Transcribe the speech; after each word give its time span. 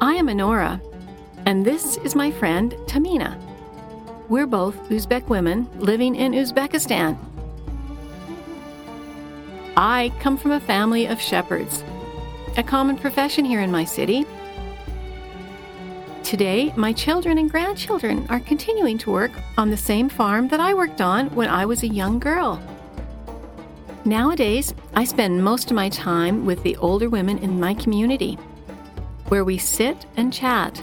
Nora, 0.00 0.80
and 1.46 1.64
this 1.64 1.96
is 1.98 2.14
my 2.14 2.30
friend 2.30 2.72
Tamina. 2.86 3.36
We're 4.28 4.46
both 4.46 4.76
Uzbek 4.88 5.28
women 5.28 5.68
living 5.78 6.14
in 6.14 6.32
Uzbekistan. 6.32 7.16
I 9.76 10.12
come 10.20 10.36
from 10.36 10.52
a 10.52 10.60
family 10.60 11.06
of 11.06 11.20
shepherds, 11.20 11.82
a 12.56 12.62
common 12.62 12.96
profession 12.96 13.44
here 13.44 13.60
in 13.60 13.70
my 13.70 13.84
city. 13.84 14.26
Today, 16.22 16.72
my 16.76 16.92
children 16.92 17.38
and 17.38 17.50
grandchildren 17.50 18.26
are 18.28 18.40
continuing 18.40 18.98
to 18.98 19.10
work 19.10 19.32
on 19.56 19.70
the 19.70 19.76
same 19.76 20.08
farm 20.08 20.48
that 20.48 20.60
I 20.60 20.74
worked 20.74 21.00
on 21.00 21.28
when 21.34 21.48
I 21.48 21.64
was 21.64 21.82
a 21.82 21.88
young 21.88 22.18
girl. 22.18 22.60
Nowadays, 24.04 24.74
I 24.94 25.04
spend 25.04 25.42
most 25.42 25.70
of 25.70 25.76
my 25.76 25.88
time 25.88 26.44
with 26.44 26.62
the 26.62 26.76
older 26.76 27.08
women 27.08 27.38
in 27.38 27.58
my 27.58 27.74
community, 27.74 28.38
where 29.28 29.44
we 29.44 29.58
sit 29.58 30.06
and 30.16 30.32
chat 30.32 30.82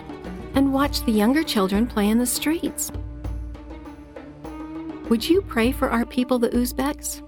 and 0.53 0.73
watch 0.73 1.03
the 1.05 1.12
younger 1.12 1.44
children 1.44 1.86
play 1.86 2.08
in 2.09 2.17
the 2.17 2.26
streets. 2.26 2.91
Would 5.09 5.27
you 5.27 5.41
pray 5.41 5.72
for 5.72 5.90
our 5.90 6.05
people, 6.05 6.40
the 6.40 6.50
Uzbeks? 6.50 7.22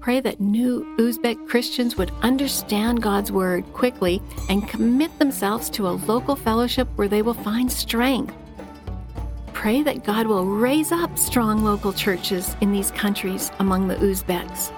Pray 0.00 0.20
that 0.20 0.40
new 0.40 0.84
Uzbek 0.98 1.46
Christians 1.48 1.96
would 1.96 2.10
understand 2.22 3.02
God's 3.02 3.30
Word 3.30 3.64
quickly 3.74 4.22
and 4.48 4.66
commit 4.68 5.16
themselves 5.18 5.68
to 5.70 5.86
a 5.86 5.90
local 5.90 6.34
fellowship 6.34 6.88
where 6.96 7.08
they 7.08 7.22
will 7.22 7.34
find 7.34 7.70
strength. 7.70 8.34
Pray 9.52 9.82
that 9.82 10.04
God 10.04 10.26
will 10.26 10.46
raise 10.46 10.92
up 10.92 11.18
strong 11.18 11.62
local 11.62 11.92
churches 11.92 12.56
in 12.60 12.72
these 12.72 12.90
countries 12.92 13.50
among 13.58 13.88
the 13.88 13.96
Uzbeks. 13.96 14.72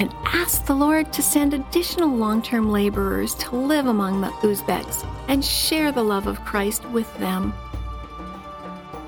And 0.00 0.14
ask 0.24 0.64
the 0.66 0.74
Lord 0.74 1.12
to 1.12 1.22
send 1.22 1.54
additional 1.54 2.08
long 2.08 2.42
term 2.42 2.70
laborers 2.70 3.34
to 3.36 3.56
live 3.56 3.86
among 3.86 4.20
the 4.20 4.28
Uzbeks 4.42 5.06
and 5.28 5.44
share 5.44 5.92
the 5.92 6.02
love 6.02 6.26
of 6.26 6.44
Christ 6.44 6.84
with 6.90 7.12
them. 7.18 7.54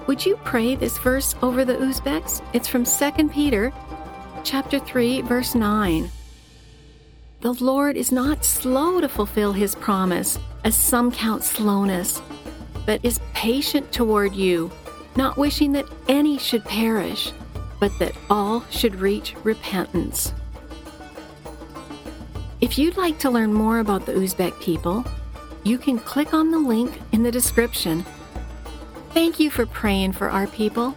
Would 0.06 0.24
you 0.24 0.36
pray 0.44 0.76
this 0.76 0.98
verse 0.98 1.34
over 1.42 1.64
the 1.64 1.74
Uzbeks? 1.74 2.40
It's 2.52 2.68
from 2.68 2.84
2 2.84 3.28
Peter 3.28 3.72
chapter 4.44 4.78
3 4.78 5.22
verse 5.22 5.56
9. 5.56 6.08
The 7.40 7.52
Lord 7.54 7.96
is 7.96 8.12
not 8.12 8.44
slow 8.44 9.00
to 9.00 9.08
fulfill 9.08 9.52
his 9.52 9.74
promise, 9.74 10.38
as 10.64 10.74
some 10.74 11.10
count 11.12 11.42
slowness, 11.42 12.22
but 12.86 13.04
is 13.04 13.20
patient 13.34 13.92
toward 13.92 14.34
you, 14.34 14.70
not 15.16 15.36
wishing 15.36 15.72
that 15.72 15.86
any 16.08 16.38
should 16.38 16.64
perish, 16.64 17.32
but 17.78 17.92
that 17.98 18.14
all 18.30 18.64
should 18.70 18.96
reach 18.96 19.34
repentance. 19.42 20.32
If 22.66 22.78
you'd 22.78 22.96
like 22.96 23.20
to 23.20 23.30
learn 23.30 23.52
more 23.52 23.78
about 23.78 24.06
the 24.06 24.12
Uzbek 24.12 24.58
people, 24.60 25.04
you 25.62 25.78
can 25.78 26.00
click 26.00 26.34
on 26.34 26.50
the 26.50 26.58
link 26.58 27.00
in 27.12 27.22
the 27.22 27.30
description. 27.30 28.04
Thank 29.10 29.38
you 29.38 29.52
for 29.52 29.66
praying 29.66 30.14
for 30.14 30.28
our 30.28 30.48
people 30.48 30.96